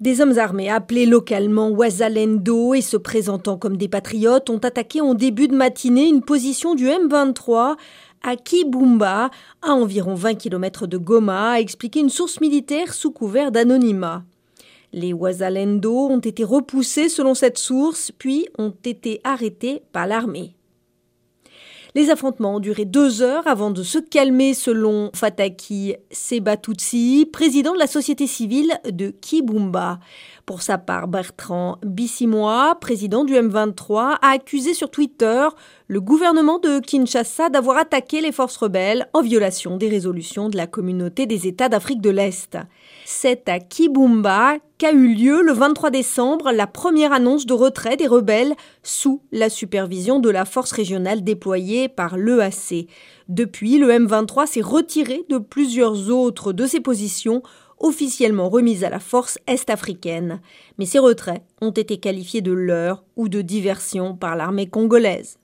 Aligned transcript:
Des 0.00 0.22
hommes 0.22 0.38
armés 0.38 0.70
appelés 0.70 1.04
localement 1.04 1.68
Wazalendo 1.68 2.72
et 2.72 2.80
se 2.80 2.96
présentant 2.96 3.58
comme 3.58 3.76
des 3.76 3.88
patriotes 3.88 4.48
ont 4.48 4.56
attaqué 4.56 5.02
en 5.02 5.12
début 5.12 5.46
de 5.46 5.54
matinée 5.54 6.08
une 6.08 6.22
position 6.22 6.74
du 6.74 6.86
M23 6.86 7.76
à 8.22 8.36
Kibumba, 8.36 9.30
à 9.60 9.72
environ 9.72 10.14
20 10.14 10.36
km 10.36 10.86
de 10.86 10.96
Goma, 10.96 11.52
a 11.52 11.60
expliqué 11.60 12.00
une 12.00 12.08
source 12.08 12.40
militaire 12.40 12.94
sous 12.94 13.10
couvert 13.10 13.52
d'anonymat. 13.52 14.24
Les 14.94 15.12
Wazalendo 15.12 16.08
ont 16.08 16.18
été 16.18 16.44
repoussés 16.44 17.10
selon 17.10 17.34
cette 17.34 17.58
source, 17.58 18.10
puis 18.10 18.46
ont 18.56 18.74
été 18.84 19.20
arrêtés 19.22 19.82
par 19.92 20.06
l'armée. 20.06 20.54
Les 21.94 22.10
affrontements 22.10 22.56
ont 22.56 22.60
duré 22.60 22.84
deux 22.84 23.20
heures 23.20 23.46
avant 23.48 23.72
de 23.72 23.82
se 23.82 23.98
calmer 23.98 24.54
selon 24.54 25.10
Fataki 25.12 25.96
Sebatutsi, 26.12 27.28
président 27.32 27.74
de 27.74 27.80
la 27.80 27.88
société 27.88 28.28
civile 28.28 28.78
de 28.88 29.10
Kibumba. 29.10 29.98
Pour 30.46 30.62
sa 30.62 30.78
part, 30.78 31.08
Bertrand 31.08 31.78
Bissimois, 31.84 32.76
président 32.80 33.24
du 33.24 33.34
M23, 33.34 34.18
a 34.22 34.30
accusé 34.30 34.72
sur 34.72 34.90
Twitter 34.90 35.48
le 35.88 36.00
gouvernement 36.00 36.60
de 36.60 36.78
Kinshasa 36.78 37.48
d'avoir 37.48 37.76
attaqué 37.76 38.20
les 38.20 38.32
forces 38.32 38.56
rebelles 38.56 39.08
en 39.12 39.22
violation 39.22 39.76
des 39.76 39.88
résolutions 39.88 40.48
de 40.48 40.56
la 40.56 40.68
communauté 40.68 41.26
des 41.26 41.48
États 41.48 41.68
d'Afrique 41.68 42.00
de 42.00 42.10
l'Est. 42.10 42.56
C'est 43.04 43.48
à 43.48 43.58
Kibumba 43.58 44.58
qu'a 44.80 44.92
eu 44.92 45.14
lieu 45.14 45.42
le 45.42 45.52
23 45.52 45.90
décembre 45.90 46.52
la 46.52 46.66
première 46.66 47.12
annonce 47.12 47.44
de 47.44 47.52
retrait 47.52 47.98
des 47.98 48.06
rebelles 48.06 48.54
sous 48.82 49.20
la 49.30 49.50
supervision 49.50 50.20
de 50.20 50.30
la 50.30 50.46
force 50.46 50.72
régionale 50.72 51.22
déployée 51.22 51.90
par 51.90 52.16
l'EAC. 52.16 52.88
Depuis, 53.28 53.76
le 53.76 53.88
M23 53.88 54.46
s'est 54.46 54.62
retiré 54.62 55.26
de 55.28 55.36
plusieurs 55.36 56.08
autres 56.08 56.54
de 56.54 56.64
ses 56.64 56.80
positions 56.80 57.42
officiellement 57.78 58.48
remises 58.48 58.82
à 58.82 58.88
la 58.88 59.00
force 59.00 59.38
est-africaine. 59.46 60.40
Mais 60.78 60.86
ces 60.86 60.98
retraits 60.98 61.42
ont 61.60 61.72
été 61.72 61.98
qualifiés 61.98 62.40
de 62.40 62.52
leurre 62.52 63.04
ou 63.16 63.28
de 63.28 63.42
diversion 63.42 64.16
par 64.16 64.34
l'armée 64.34 64.70
congolaise. 64.70 65.39